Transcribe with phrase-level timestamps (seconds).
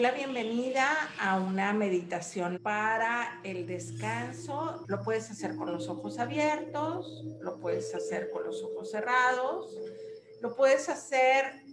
[0.00, 4.82] la bienvenida a una meditación para el descanso.
[4.88, 9.76] Lo puedes hacer con los ojos abiertos, lo puedes hacer con los ojos cerrados,
[10.40, 11.66] lo puedes hacer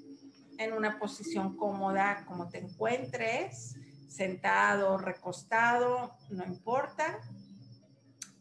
[0.58, 3.76] en una posición cómoda como te encuentres,
[4.10, 7.22] sentado, recostado, no importa.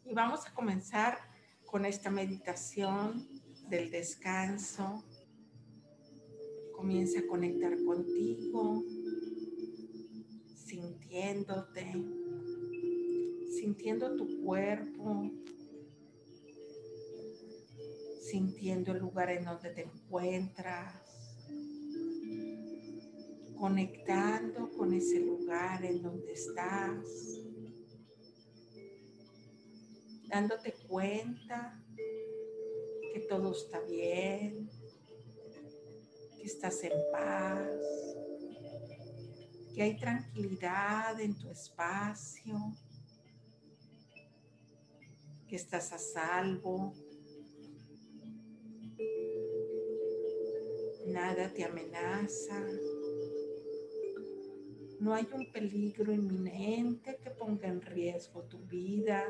[0.03, 1.17] Y vamos a comenzar
[1.65, 3.25] con esta meditación
[3.69, 5.05] del descanso.
[6.75, 8.83] Comienza a conectar contigo,
[10.67, 11.93] sintiéndote,
[13.57, 15.31] sintiendo tu cuerpo,
[18.21, 20.93] sintiendo el lugar en donde te encuentras,
[23.57, 27.05] conectando con ese lugar en donde estás,
[30.27, 31.81] dándote cuenta
[33.13, 34.69] que todo está bien,
[36.37, 37.69] que estás en paz,
[39.77, 42.73] que hay tranquilidad en tu espacio,
[45.47, 46.95] que estás a salvo.
[51.05, 52.65] Nada te amenaza.
[54.99, 59.27] No hay un peligro inminente que ponga en riesgo tu vida.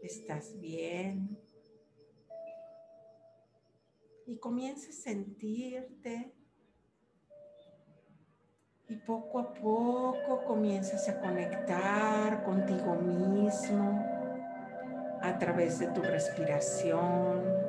[0.00, 1.38] Estás bien.
[4.24, 6.37] Y comienza a sentirte.
[8.88, 14.02] Y poco a poco comienzas a conectar contigo mismo
[15.20, 17.68] a través de tu respiración.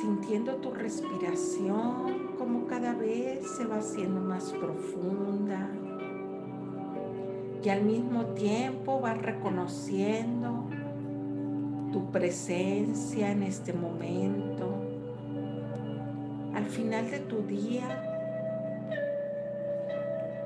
[0.00, 5.68] sintiendo tu respiración como cada vez se va haciendo más profunda
[7.62, 10.64] y al mismo tiempo vas reconociendo
[11.92, 14.74] tu presencia en este momento.
[16.54, 18.04] Al final de tu día,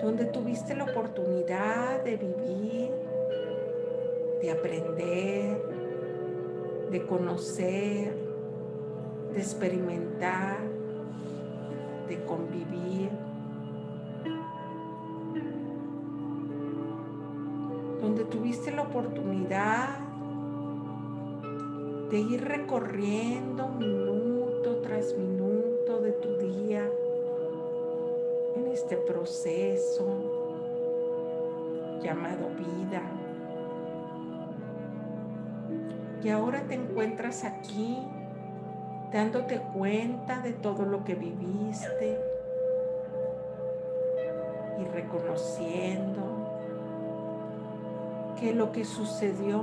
[0.03, 2.91] donde tuviste la oportunidad de vivir,
[4.41, 5.63] de aprender,
[6.91, 8.15] de conocer,
[9.33, 10.59] de experimentar,
[12.09, 13.11] de convivir,
[18.03, 19.91] donde tuviste la oportunidad
[22.11, 26.85] de ir recorriendo minuto tras minuto de tu día
[28.57, 30.05] en este proceso
[32.03, 33.03] llamado vida.
[36.25, 37.99] Y ahora te encuentras aquí
[39.13, 42.19] dándote cuenta de todo lo que viviste
[44.81, 46.42] y reconociendo
[48.43, 49.63] que lo que sucedió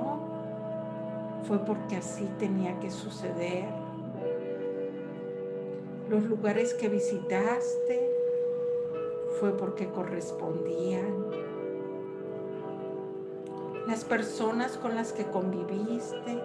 [1.46, 3.66] fue porque así tenía que suceder.
[6.10, 8.10] Los lugares que visitaste
[9.38, 11.26] fue porque correspondían.
[13.86, 16.42] Las personas con las que conviviste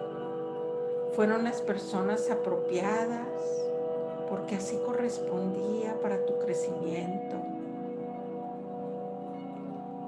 [1.15, 3.29] fueron las personas apropiadas
[4.29, 7.37] porque así correspondía para tu crecimiento.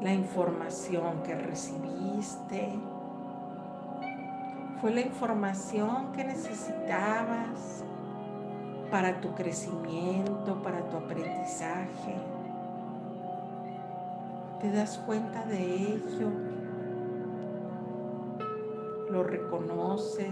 [0.01, 2.69] La información que recibiste
[4.79, 7.83] fue la información que necesitabas
[8.91, 12.15] para tu crecimiento, para tu aprendizaje.
[14.61, 16.29] ¿Te das cuenta de ello?
[19.09, 20.31] ¿Lo reconoces?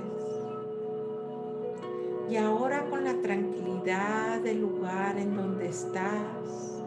[2.30, 6.84] Y ahora con la tranquilidad del lugar en donde estás,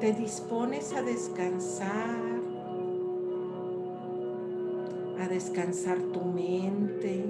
[0.00, 2.20] te dispones a descansar,
[5.18, 7.24] a descansar tu mente.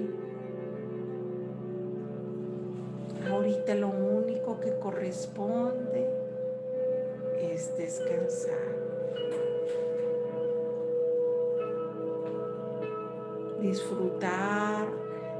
[3.29, 6.09] Ahorita lo único que corresponde
[7.41, 8.75] es descansar.
[13.61, 14.87] Disfrutar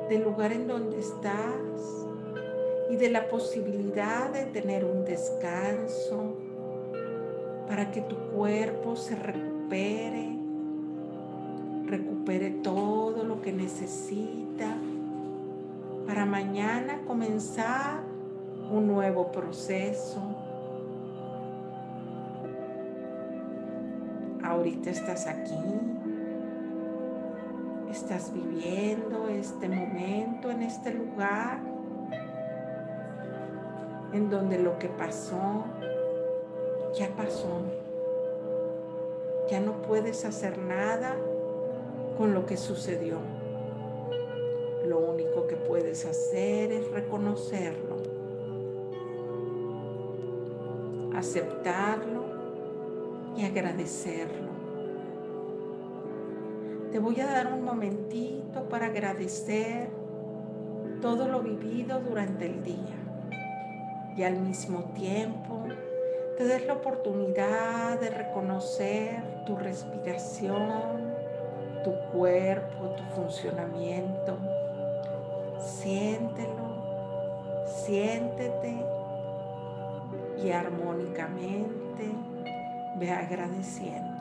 [0.10, 2.06] del lugar en donde estás
[2.90, 6.47] y de la posibilidad de tener un descanso
[7.68, 10.36] para que tu cuerpo se recupere,
[11.86, 14.76] recupere todo lo que necesita
[16.06, 18.02] para mañana comenzar
[18.72, 20.22] un nuevo proceso.
[24.44, 25.56] Ahorita estás aquí
[27.98, 31.60] estás viviendo este momento en este lugar
[34.14, 35.66] en donde lo que pasó
[36.98, 37.62] ya pasó.
[39.50, 41.16] Ya no puedes hacer nada
[42.18, 43.20] con lo que sucedió.
[44.86, 47.98] Lo único que puedes hacer es reconocerlo,
[51.14, 52.26] aceptarlo
[53.36, 54.48] y agradecerlo.
[56.92, 59.90] Te voy a dar un momentito para agradecer
[61.02, 62.96] todo lo vivido durante el día
[64.16, 65.66] y al mismo tiempo
[66.38, 71.16] te des la oportunidad de reconocer tu respiración,
[71.84, 74.38] tu cuerpo, tu funcionamiento.
[75.60, 78.78] Siéntelo, siéntete
[80.44, 82.12] y armónicamente
[83.00, 84.17] ve agradeciendo.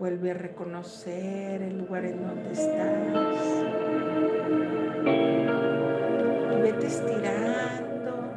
[0.00, 3.36] Vuelve a reconocer el lugar en donde estás.
[6.62, 8.32] Vete estirando,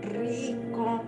[0.00, 1.02] rico,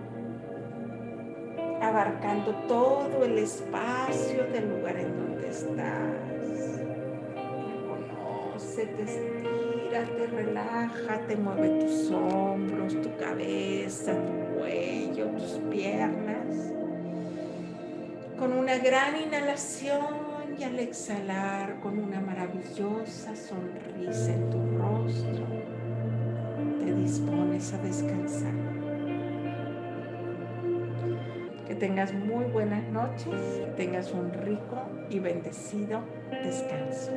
[1.81, 6.77] abarcando todo el espacio del lugar en donde estás.
[7.73, 16.30] Reconócete, estírate, relájate, mueve tus hombros, tu cabeza, tu cuello, tus piernas
[18.41, 25.45] con una gran inhalación y al exhalar con una maravillosa sonrisa en tu rostro,
[26.79, 28.53] te dispones a descansar.
[31.67, 36.01] Que tengas muy buenas noches, que tengas un rico y bendecido
[36.43, 37.11] descanso.